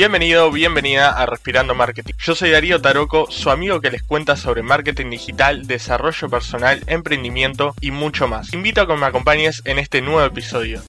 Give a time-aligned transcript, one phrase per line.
[0.00, 2.14] Bienvenido, bienvenida a Respirando Marketing.
[2.18, 7.74] Yo soy Darío Taroco, su amigo que les cuenta sobre marketing digital, desarrollo personal, emprendimiento
[7.82, 8.54] y mucho más.
[8.54, 10.80] invito a que me acompañes en este nuevo episodio.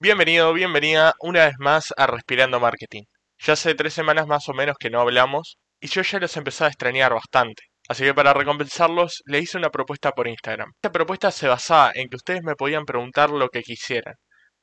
[0.00, 3.02] Bienvenido, bienvenida una vez más a Respirando Marketing.
[3.40, 6.64] Ya hace tres semanas más o menos que no hablamos y yo ya los empecé
[6.64, 7.64] a extrañar bastante.
[7.86, 10.70] Así que para recompensarlos le hice una propuesta por Instagram.
[10.76, 14.14] Esta propuesta se basaba en que ustedes me podían preguntar lo que quisieran.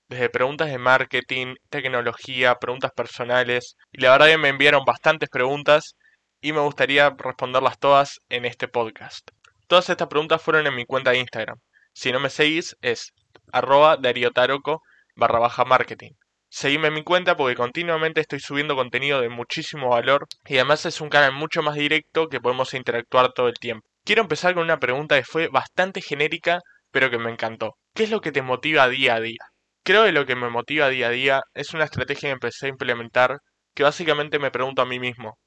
[0.07, 3.75] Desde preguntas de marketing, tecnología, preguntas personales.
[3.91, 5.95] Y la verdad que me enviaron bastantes preguntas
[6.41, 9.31] y me gustaría responderlas todas en este podcast.
[9.67, 11.57] Todas estas preguntas fueron en mi cuenta de Instagram.
[11.91, 13.13] Si no me seguís es
[13.51, 14.83] arroba dariotaroco
[15.15, 16.11] barra baja marketing.
[16.49, 21.01] Seguime en mi cuenta porque continuamente estoy subiendo contenido de muchísimo valor y además es
[21.01, 23.87] un canal mucho más directo que podemos interactuar todo el tiempo.
[24.03, 26.59] Quiero empezar con una pregunta que fue bastante genérica
[26.91, 27.75] pero que me encantó.
[27.95, 29.41] ¿Qué es lo que te motiva día a día?
[29.85, 32.69] Creo que lo que me motiva día a día es una estrategia que empecé a
[32.69, 33.37] implementar
[33.75, 35.37] que básicamente me pregunto a mí mismo,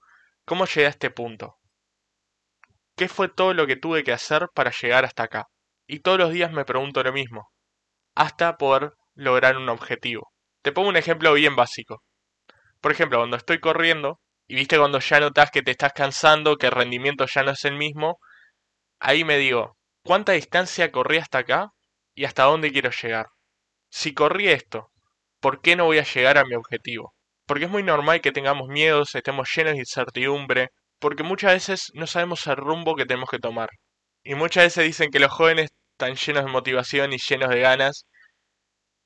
[0.44, 1.56] ¿cómo llegué a este punto?
[2.96, 5.46] ¿Qué fue todo lo que tuve que hacer para llegar hasta acá?
[5.88, 7.48] Y todos los días me pregunto lo mismo,
[8.14, 10.30] hasta poder lograr un objetivo.
[10.62, 12.04] Te pongo un ejemplo bien básico.
[12.80, 16.66] Por ejemplo, cuando estoy corriendo, y viste cuando ya notas que te estás cansando, que
[16.66, 18.20] el rendimiento ya no es el mismo,
[19.00, 21.70] ahí me digo, ¿cuánta distancia corrí hasta acá
[22.14, 23.26] y hasta dónde quiero llegar?
[23.90, 24.90] Si corrí esto,
[25.40, 27.14] ¿por qué no voy a llegar a mi objetivo?
[27.46, 32.06] Porque es muy normal que tengamos miedos, estemos llenos de incertidumbre, porque muchas veces no
[32.06, 33.68] sabemos el rumbo que tenemos que tomar.
[34.22, 38.06] Y muchas veces dicen que los jóvenes están llenos de motivación y llenos de ganas,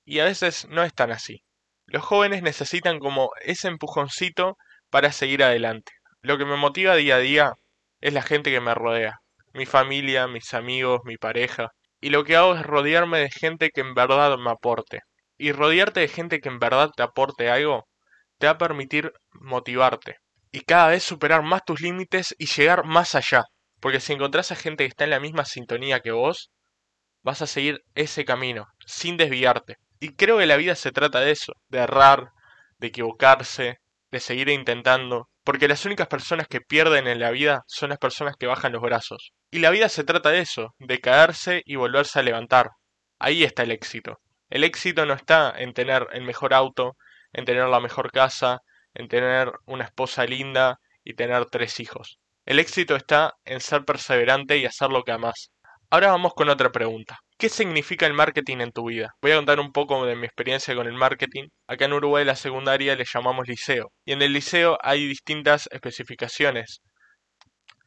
[0.05, 1.45] y a veces no es tan así.
[1.87, 4.57] Los jóvenes necesitan como ese empujoncito
[4.91, 5.93] para seguir adelante.
[6.23, 7.53] Lo que me motiva día a día
[8.01, 9.21] es la gente que me rodea,
[9.53, 11.73] mi familia, mis amigos, mi pareja.
[12.03, 15.01] Y lo que hago es rodearme de gente que en verdad me aporte.
[15.39, 17.87] Y rodearte de gente que en verdad te aporte algo
[18.39, 20.17] te va a permitir motivarte.
[20.51, 23.45] Y cada vez superar más tus límites y llegar más allá.
[23.79, 26.51] Porque si encontrás a gente que está en la misma sintonía que vos,
[27.23, 29.77] vas a seguir ese camino, sin desviarte.
[30.01, 32.33] Y creo que la vida se trata de eso, de errar,
[32.79, 33.79] de equivocarse,
[34.13, 38.37] de seguir intentando, porque las únicas personas que pierden en la vida son las personas
[38.39, 39.33] que bajan los brazos.
[39.51, 42.71] Y la vida se trata de eso, de caerse y volverse a levantar.
[43.19, 44.21] Ahí está el éxito.
[44.51, 46.97] El éxito no está en tener el mejor auto,
[47.33, 48.61] en tener la mejor casa,
[48.95, 52.19] en tener una esposa linda y tener tres hijos.
[52.45, 55.53] El éxito está en ser perseverante y hacer lo que amas.
[55.89, 57.19] Ahora vamos con otra pregunta.
[57.43, 59.17] ¿Qué significa el marketing en tu vida?
[59.21, 61.49] Voy a contar un poco de mi experiencia con el marketing.
[61.67, 63.91] Acá en Uruguay la secundaria le llamamos liceo.
[64.05, 66.83] Y en el liceo hay distintas especificaciones.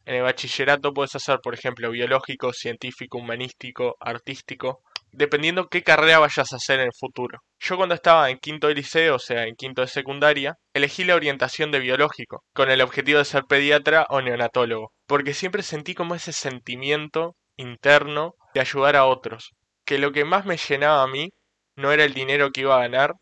[0.04, 4.82] En el bachillerato puedes hacer, por ejemplo, biológico, científico, humanístico, artístico,
[5.14, 7.40] dependiendo qué carrera vayas a hacer en el futuro.
[7.58, 11.16] Yo cuando estaba en quinto de liceo, o sea, en quinto de secundaria, elegí la
[11.16, 16.14] orientación de biológico, con el objetivo de ser pediatra o neonatólogo, porque siempre sentí como
[16.14, 19.54] ese sentimiento interno de ayudar a otros,
[19.86, 21.30] que lo que más me llenaba a mí
[21.76, 23.14] no era el dinero que iba a ganar,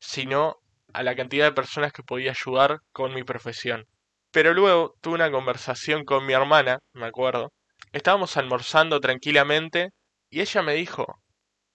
[0.00, 0.56] sino
[0.92, 3.86] a la cantidad de personas que podía ayudar con mi profesión.
[4.32, 7.52] Pero luego tuve una conversación con mi hermana, me acuerdo.
[7.92, 9.90] Estábamos almorzando tranquilamente
[10.30, 11.06] y ella me dijo,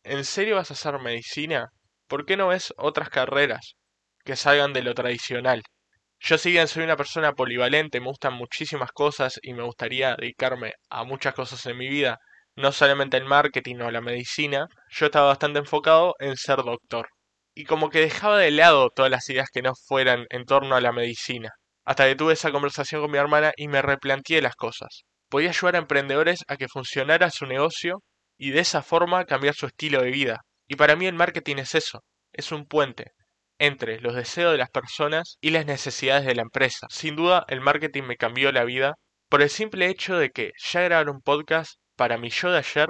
[0.04, 1.70] ¿en serio vas a hacer medicina?
[2.08, 3.76] ¿Por qué no ves otras carreras
[4.24, 5.64] que salgan de lo tradicional?
[6.28, 10.74] Yo si bien soy una persona polivalente, me gustan muchísimas cosas y me gustaría dedicarme
[10.90, 12.18] a muchas cosas en mi vida,
[12.56, 17.10] no solamente el marketing o la medicina, yo estaba bastante enfocado en ser doctor.
[17.54, 20.82] Y como que dejaba de lado todas las ideas que no fueran en torno a
[20.82, 21.52] la medicina.
[21.86, 25.04] Hasta que tuve esa conversación con mi hermana y me replanteé las cosas.
[25.30, 28.02] Podía ayudar a emprendedores a que funcionara su negocio
[28.36, 30.42] y de esa forma cambiar su estilo de vida.
[30.68, 32.00] Y para mí el marketing es eso,
[32.34, 33.12] es un puente
[33.60, 36.88] entre los deseos de las personas y las necesidades de la empresa.
[36.90, 38.96] Sin duda, el marketing me cambió la vida
[39.30, 42.90] por el simple hecho de que ya grabar un podcast para mi yo de ayer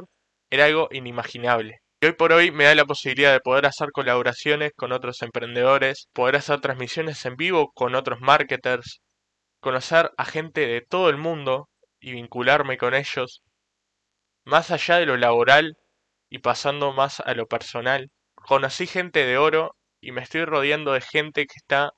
[0.49, 1.79] era algo inimaginable.
[2.01, 6.07] Y hoy por hoy me da la posibilidad de poder hacer colaboraciones con otros emprendedores,
[6.13, 9.01] poder hacer transmisiones en vivo con otros marketers,
[9.59, 11.69] conocer a gente de todo el mundo
[11.99, 13.41] y vincularme con ellos,
[14.43, 15.77] más allá de lo laboral
[16.29, 18.11] y pasando más a lo personal.
[18.35, 21.91] Conocí gente de oro y me estoy rodeando de gente que está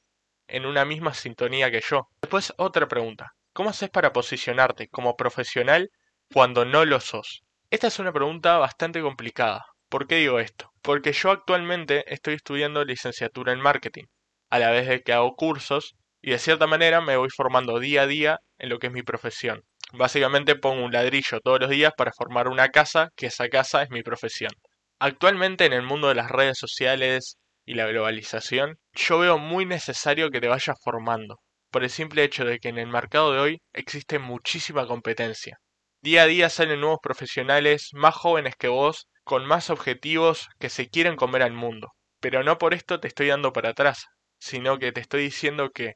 [0.47, 2.07] en una misma sintonía que yo.
[2.21, 3.33] Después otra pregunta.
[3.51, 5.89] ¿Cómo haces para posicionarte como profesional
[6.31, 7.43] cuando no lo sos?
[7.69, 9.65] Esta es una pregunta bastante complicada.
[9.89, 10.71] ¿Por qué digo esto?
[10.81, 14.05] Porque yo actualmente estoy estudiando licenciatura en marketing,
[14.49, 18.03] a la vez de que hago cursos y de cierta manera me voy formando día
[18.03, 19.63] a día en lo que es mi profesión.
[19.91, 23.89] Básicamente pongo un ladrillo todos los días para formar una casa, que esa casa es
[23.89, 24.51] mi profesión.
[24.97, 27.37] Actualmente en el mundo de las redes sociales,
[27.67, 32.45] y la globalización, yo veo muy necesario que te vayas formando, por el simple hecho
[32.45, 35.59] de que en el mercado de hoy existe muchísima competencia.
[36.01, 40.89] Día a día salen nuevos profesionales más jóvenes que vos, con más objetivos que se
[40.89, 41.89] quieren comer al mundo.
[42.21, 44.05] Pero no por esto te estoy dando para atrás,
[44.39, 45.95] sino que te estoy diciendo que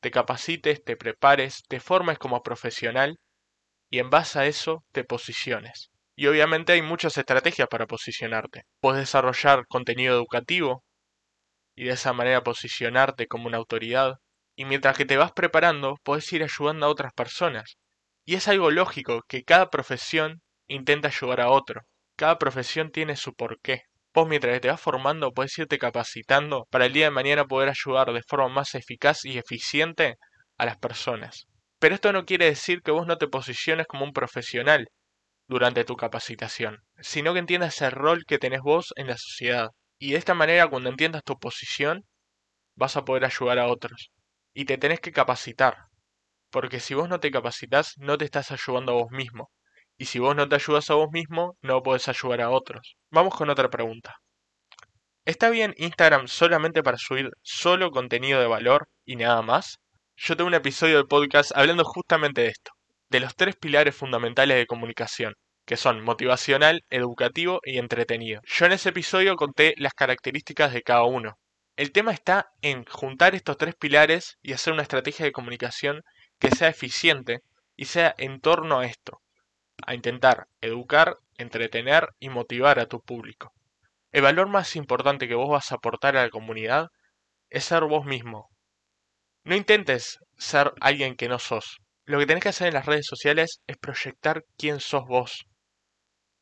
[0.00, 3.18] te capacites, te prepares, te formes como profesional
[3.90, 5.89] y en base a eso te posiciones.
[6.20, 8.64] Y obviamente hay muchas estrategias para posicionarte.
[8.82, 10.84] Puedes desarrollar contenido educativo
[11.74, 14.16] y de esa manera posicionarte como una autoridad.
[14.54, 17.78] Y mientras que te vas preparando, puedes ir ayudando a otras personas.
[18.26, 21.80] Y es algo lógico que cada profesión intenta ayudar a otro.
[22.16, 23.84] Cada profesión tiene su porqué.
[24.12, 28.12] Vos mientras te vas formando puedes irte capacitando para el día de mañana poder ayudar
[28.12, 30.16] de forma más eficaz y eficiente
[30.58, 31.46] a las personas.
[31.78, 34.86] Pero esto no quiere decir que vos no te posiciones como un profesional
[35.50, 39.70] durante tu capacitación, sino que entiendas el rol que tenés vos en la sociedad.
[39.98, 42.06] Y de esta manera, cuando entiendas tu posición,
[42.76, 44.12] vas a poder ayudar a otros.
[44.54, 45.76] Y te tenés que capacitar,
[46.50, 49.50] porque si vos no te capacitas, no te estás ayudando a vos mismo.
[49.98, 52.96] Y si vos no te ayudas a vos mismo, no podés ayudar a otros.
[53.10, 54.14] Vamos con otra pregunta.
[55.24, 59.78] ¿Está bien Instagram solamente para subir solo contenido de valor y nada más?
[60.16, 62.70] Yo tengo un episodio de podcast hablando justamente de esto
[63.10, 65.34] de los tres pilares fundamentales de comunicación,
[65.66, 68.40] que son motivacional, educativo y entretenido.
[68.44, 71.38] Yo en ese episodio conté las características de cada uno.
[71.76, 76.02] El tema está en juntar estos tres pilares y hacer una estrategia de comunicación
[76.38, 77.40] que sea eficiente
[77.76, 79.20] y sea en torno a esto,
[79.86, 83.52] a intentar educar, entretener y motivar a tu público.
[84.12, 86.88] El valor más importante que vos vas a aportar a la comunidad
[87.48, 88.48] es ser vos mismo.
[89.44, 91.78] No intentes ser alguien que no sos.
[92.10, 95.46] Lo que tenés que hacer en las redes sociales es proyectar quién sos vos,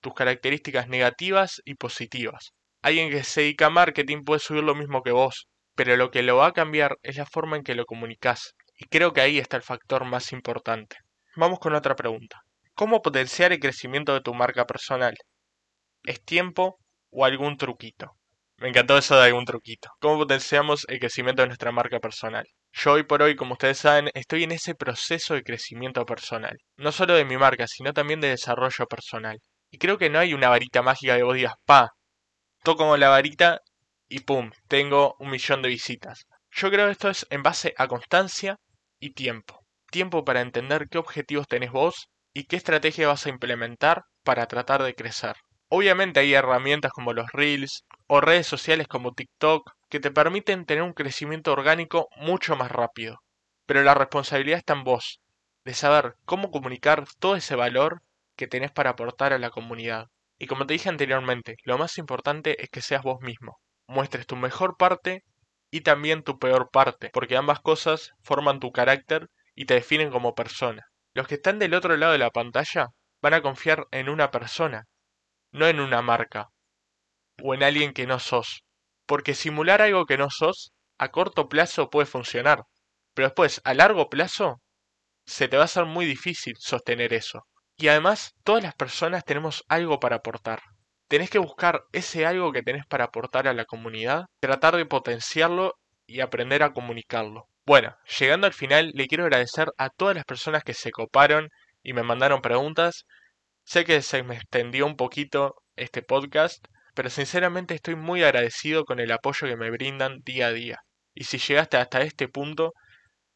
[0.01, 2.53] tus características negativas y positivas.
[2.81, 6.23] Alguien que se dedica a marketing puede subir lo mismo que vos, pero lo que
[6.23, 8.55] lo va a cambiar es la forma en que lo comunicas.
[8.79, 10.97] Y creo que ahí está el factor más importante.
[11.37, 12.41] Vamos con otra pregunta.
[12.73, 15.19] ¿Cómo potenciar el crecimiento de tu marca personal?
[16.03, 16.79] ¿Es tiempo
[17.11, 18.17] o algún truquito?
[18.59, 19.89] Me encantó eso de algún truquito.
[20.01, 22.45] ¿Cómo potenciamos el crecimiento de nuestra marca personal?
[22.73, 26.57] Yo hoy por hoy, como ustedes saben, estoy en ese proceso de crecimiento personal.
[26.77, 29.39] No solo de mi marca, sino también de desarrollo personal.
[29.71, 31.91] Y creo que no hay una varita mágica de vos digas, pa,
[32.65, 33.61] toco la varita
[34.09, 36.27] y pum, tengo un millón de visitas.
[36.51, 38.57] Yo creo que esto es en base a constancia
[38.99, 39.61] y tiempo.
[39.91, 44.83] Tiempo para entender qué objetivos tenés vos y qué estrategia vas a implementar para tratar
[44.83, 45.37] de crecer.
[45.71, 50.83] Obviamente hay herramientas como los Reels o redes sociales como TikTok que te permiten tener
[50.83, 53.19] un crecimiento orgánico mucho más rápido.
[53.67, 55.21] Pero la responsabilidad está en vos,
[55.67, 58.01] de saber cómo comunicar todo ese valor
[58.35, 60.07] que tenés para aportar a la comunidad.
[60.39, 64.37] Y como te dije anteriormente, lo más importante es que seas vos mismo, muestres tu
[64.37, 65.23] mejor parte
[65.71, 70.35] y también tu peor parte, porque ambas cosas forman tu carácter y te definen como
[70.35, 70.87] persona.
[71.13, 72.87] Los que están del otro lado de la pantalla
[73.21, 74.85] van a confiar en una persona,
[75.53, 76.49] no en una marca,
[77.43, 78.65] o en alguien que no sos.
[79.07, 82.65] Porque simular algo que no sos, a corto plazo puede funcionar,
[83.15, 84.61] pero después, a largo plazo,
[85.27, 87.43] se te va a hacer muy difícil sostener eso.
[87.77, 90.61] Y además, todas las personas tenemos algo para aportar.
[91.09, 95.75] Tenés que buscar ese algo que tenés para aportar a la comunidad, tratar de potenciarlo
[96.07, 97.47] y aprender a comunicarlo.
[97.67, 101.49] Bueno, llegando al final, le quiero agradecer a todas las personas que se coparon
[101.83, 103.05] y me mandaron preguntas.
[103.69, 108.99] Sé que se me extendió un poquito este podcast, pero sinceramente estoy muy agradecido con
[108.99, 110.79] el apoyo que me brindan día a día.
[111.15, 112.73] Y si llegaste hasta este punto,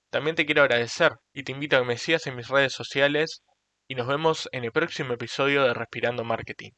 [0.09, 3.43] también te quiero agradecer y te invito a que me sigas en mis redes sociales
[3.87, 6.71] y nos vemos en el próximo episodio de Respirando Marketing.